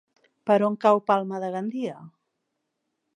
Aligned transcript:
Per 0.49 0.55
on 0.67 0.77
cau 0.85 1.01
Palma 1.11 1.43
de 1.45 1.51
Gandia? 1.57 1.95